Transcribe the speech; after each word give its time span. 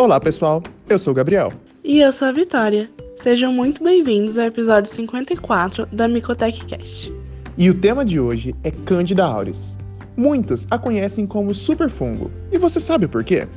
Olá, 0.00 0.20
pessoal. 0.20 0.62
Eu 0.88 0.96
sou 0.96 1.10
o 1.10 1.14
Gabriel. 1.14 1.52
E 1.82 1.98
eu 1.98 2.12
sou 2.12 2.28
a 2.28 2.32
Vitória. 2.32 2.88
Sejam 3.20 3.52
muito 3.52 3.82
bem-vindos 3.82 4.38
ao 4.38 4.46
episódio 4.46 4.88
54 4.88 5.88
da 5.90 6.06
Micotech 6.06 6.64
Cast. 6.66 7.12
E 7.56 7.68
o 7.68 7.74
tema 7.74 8.04
de 8.04 8.20
hoje 8.20 8.54
é 8.62 8.70
Candida 8.70 9.24
auris. 9.24 9.76
Muitos 10.16 10.68
a 10.70 10.78
conhecem 10.78 11.26
como 11.26 11.52
superfungo. 11.52 12.30
E 12.52 12.58
você 12.58 12.78
sabe 12.78 13.08
por 13.08 13.24
quê? 13.24 13.48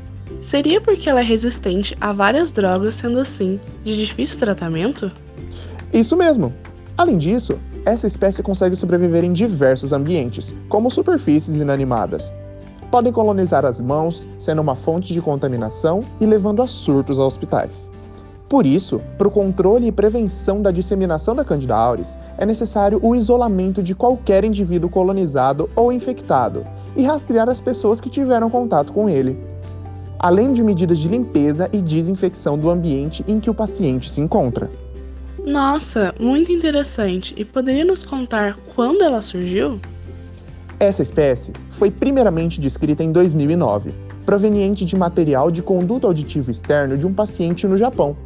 Seria 0.41 0.82
porque 0.82 1.07
ela 1.07 1.19
é 1.19 1.23
resistente 1.23 1.96
a 2.01 2.11
várias 2.11 2.50
drogas, 2.50 2.96
sendo 2.96 3.19
assim, 3.19 3.60
de 3.83 3.96
difícil 3.96 4.39
tratamento? 4.39 5.11
Isso 5.93 6.18
mesmo. 6.18 6.51
Além 6.97 7.19
disso, 7.19 7.60
essa 7.86 8.07
espécie 8.07 8.42
consegue 8.42 8.75
sobreviver 8.75 9.23
em 9.23 9.32
diversos 9.32 9.93
ambientes, 9.93 10.55
como 10.68 10.89
superfícies 10.89 11.55
inanimadas. 11.55 12.33
Podem 12.91 13.13
colonizar 13.13 13.65
as 13.65 13.79
mãos, 13.79 14.27
sendo 14.37 14.61
uma 14.61 14.75
fonte 14.75 15.13
de 15.13 15.21
contaminação 15.21 16.04
e 16.19 16.25
levando 16.25 16.61
a 16.61 16.68
surtos 16.68 17.18
a 17.18 17.23
hospitais. 17.23 17.89
Por 18.49 18.65
isso, 18.65 18.99
para 19.18 19.29
o 19.29 19.32
controle 19.32 19.87
e 19.87 19.91
prevenção 19.93 20.61
da 20.61 20.71
disseminação 20.71 21.33
da 21.33 21.46
Candida 21.46 21.73
auris, 21.73 22.18
é 22.37 22.46
necessário 22.46 22.99
o 23.01 23.15
isolamento 23.15 23.82
de 23.82 23.96
qualquer 23.96 24.43
indivíduo 24.43 24.89
colonizado 24.89 25.69
ou 25.73 25.89
infectado 25.89 26.65
e 26.93 27.04
rastrear 27.04 27.47
as 27.47 27.61
pessoas 27.61 28.01
que 28.01 28.09
tiveram 28.09 28.49
contato 28.49 28.91
com 28.91 29.07
ele, 29.07 29.39
além 30.19 30.51
de 30.51 30.61
medidas 30.61 30.99
de 30.99 31.07
limpeza 31.07 31.69
e 31.71 31.77
desinfecção 31.77 32.58
do 32.58 32.69
ambiente 32.69 33.23
em 33.25 33.39
que 33.39 33.49
o 33.49 33.53
paciente 33.53 34.11
se 34.11 34.19
encontra. 34.19 34.69
Nossa, 35.45 36.13
muito 36.19 36.52
interessante. 36.52 37.33
E 37.38 37.45
poderia 37.45 37.85
nos 37.85 38.03
contar 38.03 38.58
quando 38.75 39.02
ela 39.02 39.21
surgiu? 39.21 39.80
Essa 40.81 41.03
espécie 41.03 41.53
foi 41.73 41.91
primeiramente 41.91 42.59
descrita 42.59 43.03
em 43.03 43.11
2009, 43.11 43.94
proveniente 44.25 44.83
de 44.83 44.95
material 44.95 45.51
de 45.51 45.61
conduto 45.61 46.07
auditivo 46.07 46.49
externo 46.49 46.97
de 46.97 47.05
um 47.05 47.13
paciente 47.13 47.67
no 47.67 47.77
Japão. 47.77 48.17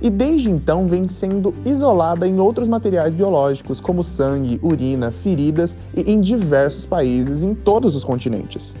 E 0.00 0.08
desde 0.08 0.48
então 0.48 0.86
vem 0.86 1.08
sendo 1.08 1.52
isolada 1.64 2.24
em 2.24 2.38
outros 2.38 2.68
materiais 2.68 3.12
biológicos, 3.12 3.80
como 3.80 4.04
sangue, 4.04 4.60
urina, 4.62 5.10
feridas 5.10 5.76
e 5.96 6.02
em 6.02 6.20
diversos 6.20 6.86
países 6.86 7.42
em 7.42 7.56
todos 7.56 7.96
os 7.96 8.04
continentes. 8.04 8.72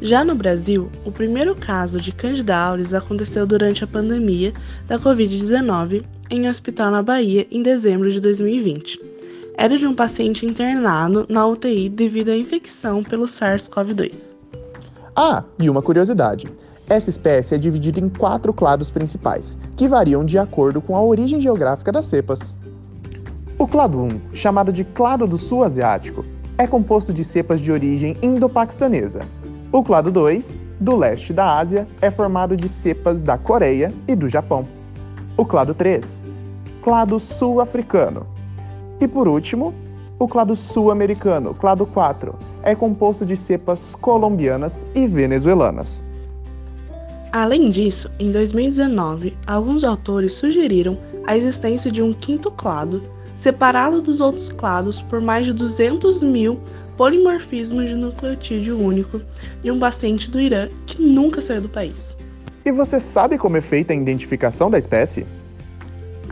Já 0.00 0.24
no 0.24 0.36
Brasil, 0.36 0.88
o 1.04 1.10
primeiro 1.10 1.56
caso 1.56 2.00
de 2.00 2.12
Candida 2.12 2.56
auris 2.56 2.94
aconteceu 2.94 3.44
durante 3.44 3.82
a 3.82 3.88
pandemia 3.88 4.52
da 4.86 4.96
Covid-19 4.96 6.04
em 6.30 6.46
um 6.46 6.48
hospital 6.48 6.92
na 6.92 7.02
Bahia 7.02 7.48
em 7.50 7.64
dezembro 7.64 8.12
de 8.12 8.20
2020. 8.20 9.13
Era 9.56 9.78
de 9.78 9.86
um 9.86 9.94
paciente 9.94 10.44
internado 10.44 11.26
na 11.28 11.46
UTI 11.46 11.88
devido 11.88 12.30
à 12.30 12.36
infecção 12.36 13.02
pelo 13.02 13.24
SARS-CoV-2. 13.24 14.32
Ah, 15.16 15.44
e 15.58 15.70
uma 15.70 15.82
curiosidade: 15.82 16.48
essa 16.88 17.10
espécie 17.10 17.54
é 17.54 17.58
dividida 17.58 18.00
em 18.00 18.08
quatro 18.08 18.52
clados 18.52 18.90
principais, 18.90 19.58
que 19.76 19.88
variam 19.88 20.24
de 20.24 20.38
acordo 20.38 20.80
com 20.80 20.96
a 20.96 21.02
origem 21.02 21.40
geográfica 21.40 21.92
das 21.92 22.06
cepas. 22.06 22.56
O 23.58 23.66
clado 23.66 24.00
1, 24.00 24.34
chamado 24.34 24.72
de 24.72 24.84
clado 24.84 25.26
do 25.26 25.38
sul 25.38 25.62
asiático, 25.62 26.24
é 26.58 26.66
composto 26.66 27.12
de 27.12 27.24
cepas 27.24 27.60
de 27.60 27.70
origem 27.70 28.16
indo-paquistanesa, 28.22 29.20
o 29.74 29.82
clado 29.82 30.08
2, 30.12 30.56
do 30.78 30.94
leste 30.94 31.32
da 31.32 31.58
Ásia, 31.58 31.84
é 32.00 32.08
formado 32.08 32.56
de 32.56 32.68
cepas 32.68 33.24
da 33.24 33.36
Coreia 33.36 33.92
e 34.06 34.14
do 34.14 34.28
Japão. 34.28 34.68
O 35.36 35.44
clado 35.44 35.74
3, 35.74 36.22
clado 36.80 37.18
sul-africano. 37.18 38.24
E 39.00 39.08
por 39.08 39.28
último, 39.28 39.74
o 40.18 40.28
clado 40.28 40.54
sul-americano, 40.54 41.54
clado 41.54 41.84
4, 41.86 42.34
é 42.62 42.74
composto 42.74 43.26
de 43.26 43.36
cepas 43.36 43.94
colombianas 43.96 44.86
e 44.94 45.06
venezuelanas. 45.06 46.04
Além 47.32 47.68
disso, 47.68 48.08
em 48.18 48.30
2019, 48.30 49.36
alguns 49.46 49.82
autores 49.82 50.34
sugeriram 50.34 50.96
a 51.26 51.36
existência 51.36 51.90
de 51.90 52.00
um 52.00 52.12
quinto 52.12 52.50
clado, 52.50 53.02
separado 53.34 54.00
dos 54.00 54.20
outros 54.20 54.50
clados 54.50 55.02
por 55.02 55.20
mais 55.20 55.44
de 55.44 55.52
200 55.52 56.22
mil 56.22 56.60
polimorfismo 56.96 57.84
de 57.84 57.94
nucleotídeo 57.94 58.78
único 58.78 59.20
de 59.62 59.70
um 59.70 59.80
paciente 59.80 60.30
do 60.30 60.40
Irã 60.40 60.68
que 60.86 61.02
nunca 61.02 61.40
saiu 61.40 61.62
do 61.62 61.68
país. 61.68 62.16
E 62.64 62.70
você 62.70 63.00
sabe 63.00 63.36
como 63.36 63.56
é 63.56 63.60
feita 63.60 63.92
a 63.92 63.96
identificação 63.96 64.70
da 64.70 64.78
espécie? 64.78 65.26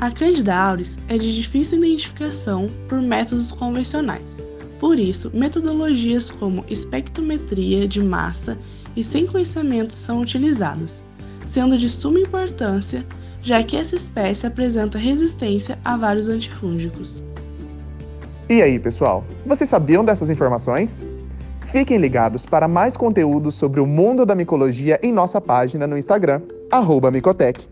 A 0.02 0.10
Candida 0.10 0.52
auris 0.52 0.98
é 1.08 1.16
de 1.16 1.32
difícil 1.32 1.78
identificação 1.78 2.66
por 2.88 3.00
métodos 3.00 3.52
convencionais. 3.52 4.42
Por 4.80 4.98
isso, 4.98 5.30
metodologias 5.32 6.28
como 6.28 6.64
espectrometria 6.68 7.86
de 7.86 8.02
massa 8.02 8.58
e 8.96 9.04
sequenciamento 9.04 9.92
são 9.92 10.20
utilizadas, 10.20 11.00
sendo 11.46 11.78
de 11.78 11.88
suma 11.88 12.18
importância, 12.18 13.06
já 13.42 13.62
que 13.62 13.76
essa 13.76 13.94
espécie 13.94 14.44
apresenta 14.44 14.98
resistência 14.98 15.78
a 15.84 15.96
vários 15.96 16.28
antifúngicos. 16.28 17.22
E 18.48 18.60
aí, 18.60 18.80
pessoal, 18.80 19.22
vocês 19.46 19.70
sabiam 19.70 20.04
dessas 20.04 20.28
informações? 20.28 21.00
Fiquem 21.68 21.98
ligados 21.98 22.44
para 22.44 22.66
mais 22.66 22.96
conteúdo 22.96 23.52
sobre 23.52 23.80
o 23.80 23.86
mundo 23.86 24.26
da 24.26 24.34
micologia 24.34 24.98
em 25.00 25.12
nossa 25.12 25.41
página 25.41 25.86
no 25.86 25.96
Instagram, 25.96 26.42
Micotec. 27.12 27.72